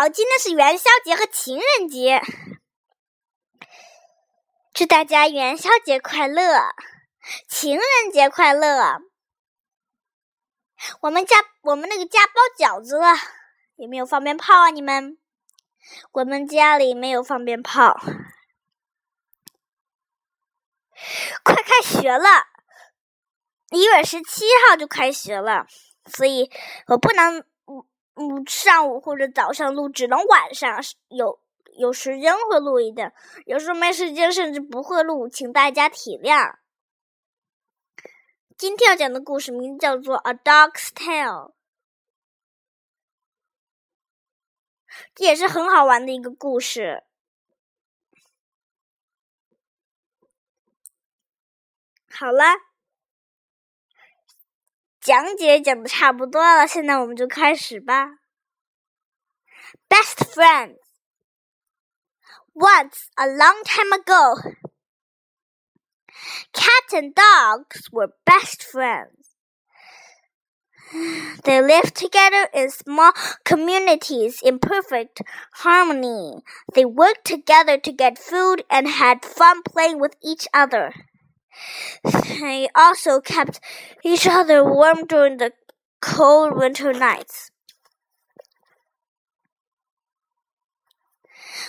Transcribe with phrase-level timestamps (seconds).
[0.00, 2.22] 好，今天是元宵节和情人节，
[4.72, 6.72] 祝大家元宵节快乐，
[7.48, 9.00] 情人节快乐。
[11.00, 13.08] 我们家我们那个家包饺子了，
[13.74, 14.70] 有没有放鞭炮啊？
[14.70, 15.18] 你们？
[16.12, 18.00] 我们家里没有放鞭炮。
[21.42, 22.46] 快开学了，
[23.70, 25.66] 一月十七号就开学了，
[26.06, 26.52] 所以
[26.86, 27.44] 我不能。
[28.18, 31.40] 嗯，上午或者早上录，只能晚上有
[31.78, 33.12] 有时间会录一点，
[33.46, 36.58] 有时候没时间甚至不会录，请大家体谅。
[38.56, 41.50] 今天要讲的故事名字叫做《A Dog's Tale》，
[45.14, 47.04] 这也是很好玩的一个故事。
[52.10, 52.67] 好了。
[55.07, 58.07] 讲解讲的差不多了，现在我们就开始吧。
[59.89, 60.79] Best friends.
[62.53, 64.35] Once, a long time ago,
[66.53, 69.35] cats and dogs were best friends.
[71.43, 73.11] They lived together in small
[73.43, 75.23] communities in perfect
[75.63, 76.43] harmony.
[76.73, 80.93] They worked together to get food and had fun playing with each other.
[82.04, 83.60] They also kept
[84.04, 85.52] each other warm during the
[86.00, 87.50] cold winter nights.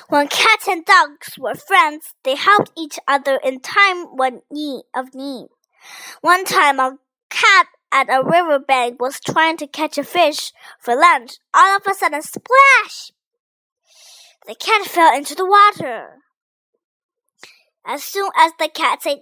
[0.08, 5.48] When cats and dogs were friends, they helped each other in time of need.
[6.22, 6.98] One time, a
[7.30, 11.38] cat at a riverbank was trying to catch a fish for lunch.
[11.54, 13.12] All of a sudden, splash!
[14.48, 16.20] The cat fell into the water.
[17.86, 19.20] As soon as the cat said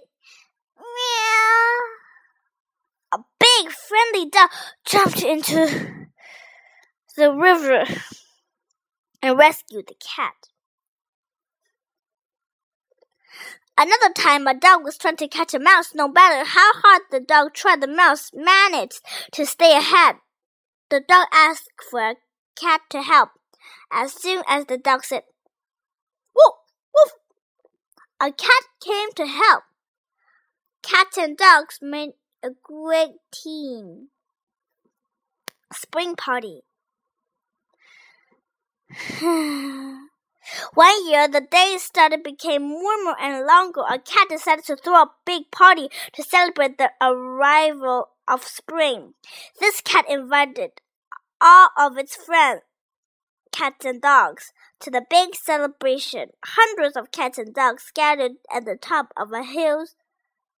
[3.12, 4.50] A big friendly dog
[4.84, 6.06] jumped into
[7.16, 7.84] the river
[9.22, 10.34] and rescued the cat.
[13.76, 15.94] Another time, a dog was trying to catch a mouse.
[15.94, 19.00] No matter how hard the dog tried, the mouse managed
[19.32, 20.16] to stay ahead.
[20.90, 22.16] The dog asked for a
[22.56, 23.30] cat to help.
[23.92, 25.22] As soon as the dog said,
[26.34, 26.54] Woof,
[26.94, 27.12] woof,
[28.20, 29.62] a cat came to help.
[30.82, 34.08] Cats and dogs made a great team.
[35.72, 36.62] Spring party.
[40.72, 43.82] One year, the days started became warmer and longer.
[43.82, 49.14] A cat decided to throw a big party to celebrate the arrival of spring.
[49.60, 50.80] This cat invited
[51.40, 52.62] all of its friends,
[53.52, 56.30] cats and dogs, to the big celebration.
[56.44, 59.86] Hundreds of cats and dogs gathered at the top of a hill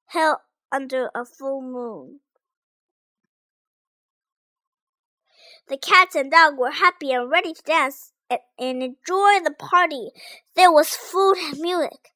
[0.06, 0.38] held
[0.72, 2.20] under a full moon.
[5.68, 10.10] The cats and dog were happy and ready to dance and, enjoy the party.
[10.56, 12.10] There was food and music.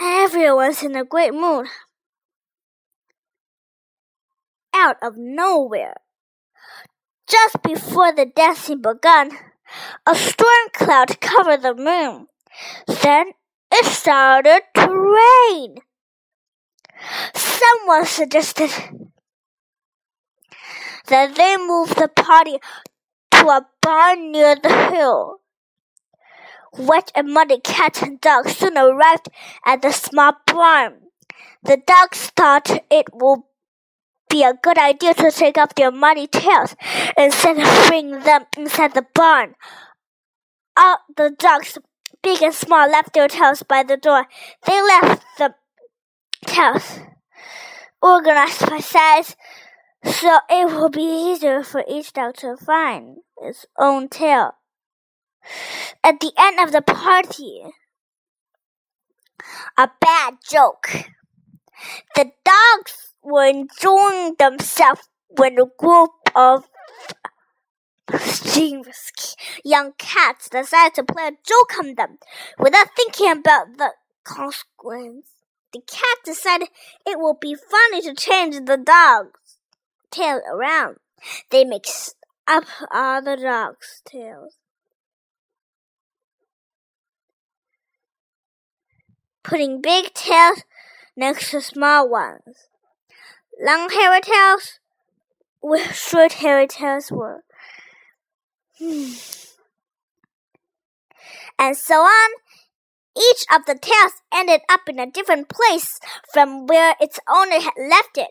[0.00, 1.66] Everyone's in a great mood.
[4.74, 5.94] Out of nowhere,
[7.28, 9.30] just before the dancing began,
[10.06, 12.28] a storm cloud covered the moon.
[13.02, 13.32] Then
[13.72, 15.78] it started to rain.
[17.34, 18.70] Someone suggested
[21.08, 22.58] that they move the party
[23.32, 25.40] to a barn near the hill.
[26.76, 29.28] Wet and muddy cat and dog soon arrived
[29.64, 31.00] at the small barn.
[31.62, 33.40] The dogs thought it would
[34.28, 36.76] be a good idea to take off their muddy tails
[37.16, 39.54] instead of bringing them inside the barn.
[40.76, 41.78] All the dogs,
[42.22, 44.26] big and small, left their tails by the door.
[44.66, 45.54] They left the
[46.46, 47.00] tails
[48.02, 49.36] organized by size
[50.04, 54.52] so it will be easier for each dog to find its own tail.
[56.04, 57.62] At the end of the party,
[59.76, 60.88] a bad joke.
[62.14, 66.64] The dogs were enjoying themselves when a group of
[69.64, 72.18] young cats decided to play a joke on them
[72.58, 73.92] without thinking about the
[74.24, 75.37] consequence.
[75.72, 76.68] The cat decided
[77.06, 79.58] it would be funny to change the dog's
[80.10, 80.96] tail around.
[81.50, 82.16] They mixed
[82.46, 84.56] up all the dogs' tails.
[89.42, 90.64] Putting big tails
[91.16, 92.68] next to small ones.
[93.60, 94.78] Long hairy tails
[95.62, 97.44] with short hairy tails were.
[98.78, 99.12] Hmm.
[101.58, 102.30] and so on
[103.18, 105.98] each of the tails ended up in a different place
[106.32, 108.30] from where its owner had left it.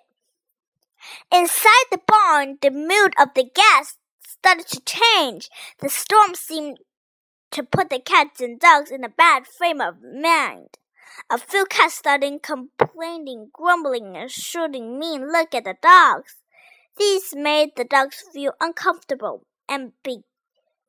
[1.31, 5.49] Inside the barn, the mood of the guests started to change.
[5.79, 6.79] The storm seemed
[7.51, 10.77] to put the cats and dogs in a bad frame of mind.
[11.29, 16.35] A few cats started complaining, grumbling, and shooting mean look at the dogs.
[16.97, 20.23] These made the dogs feel uncomfortable, and be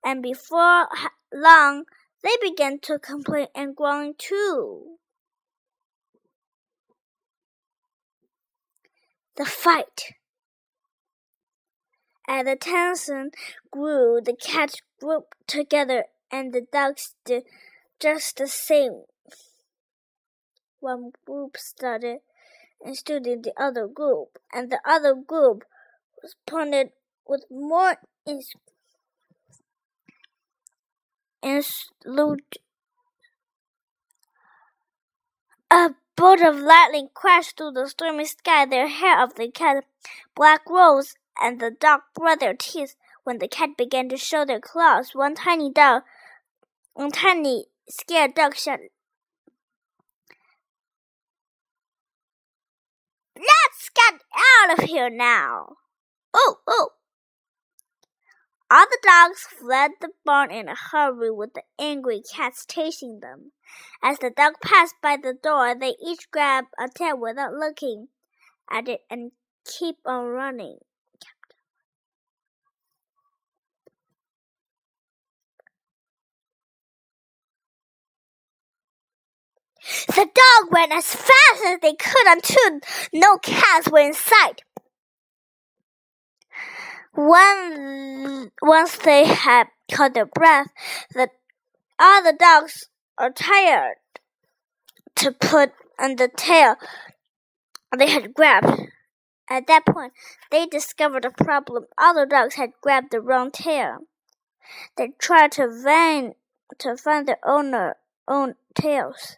[0.05, 0.89] and before
[1.33, 1.85] long
[2.23, 4.97] they began to complain and groan too.
[9.37, 10.15] The fight.
[12.29, 13.31] As the tension
[13.71, 17.45] grew, the cats grouped together and the dogs did
[18.01, 19.05] just the same.
[20.81, 22.19] One group started
[22.85, 25.65] and stood in the other group, and the other group
[26.23, 26.91] responded
[27.27, 27.97] with more
[31.43, 32.57] ins- insolent.
[35.71, 38.65] A bolt of lightning crashed through the stormy sky.
[38.65, 39.85] The hair of the cat
[40.35, 42.97] black rose, and the dog brought their teeth.
[43.25, 46.03] When the cat began to show their claws, one tiny dog,
[46.95, 48.91] one tiny scared dog shouted,
[53.37, 55.77] "Let's get out of here now!"
[56.35, 56.98] Oh, oh!
[58.71, 63.53] All the dogs fled the barn in a hurry with the angry cats chasing them.
[64.03, 68.09] As the dog passed by the door, they each grabbed a tail without looking
[68.71, 69.33] at it and
[69.65, 70.79] keep on running.
[80.09, 82.81] The dog ran as fast as they could until
[83.15, 84.63] no cats were in sight.
[87.15, 90.69] When once they had caught their breath,
[91.15, 91.31] the
[91.99, 93.97] other dogs are tired
[95.17, 96.77] to put on the tail
[97.97, 98.89] they had grabbed.
[99.51, 100.13] At that point,
[100.51, 101.87] they discovered a problem.
[101.97, 103.99] Other dogs had grabbed the wrong tail.
[104.97, 106.35] They tried to vain
[106.79, 107.97] to find their owner
[108.29, 109.38] own tails.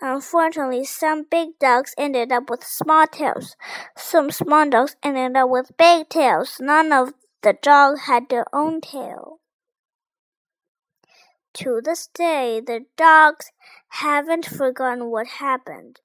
[0.00, 3.56] Unfortunately, some big dogs ended up with small tails.
[3.96, 6.58] Some small dogs ended up with big tails.
[6.60, 9.40] None of the dogs had their own tail.
[11.54, 13.50] To this day, the dogs
[13.88, 16.00] haven't forgotten what happened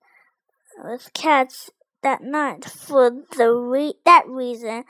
[0.82, 1.70] with cats
[2.02, 2.64] that night.
[2.64, 4.86] For the re that reason,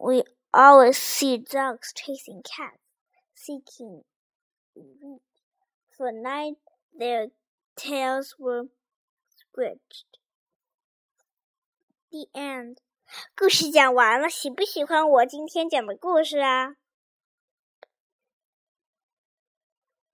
[0.00, 0.22] we
[0.54, 2.78] always see dogs chasing cats,
[3.34, 4.02] seeking.
[5.96, 6.54] For night,
[6.98, 7.26] their
[7.76, 8.68] tails were
[9.28, 10.18] scratched.
[12.10, 12.78] The end.
[13.36, 16.76] 故事讲完了，喜不喜欢我今天讲的故事啊？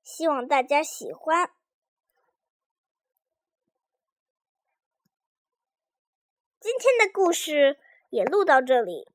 [0.03, 1.51] 希望大家喜欢。
[6.61, 7.81] 今天的故事
[8.11, 9.09] 也录到这里，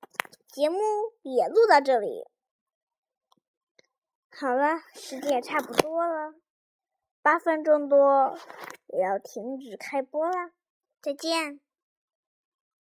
[0.48, 0.80] 节目
[1.22, 2.26] 也录到这里。
[4.32, 6.34] 好了，时间也差不多了。
[7.28, 8.38] 八分钟多，
[8.88, 10.52] 也要停止开播了！
[11.02, 11.60] 再见。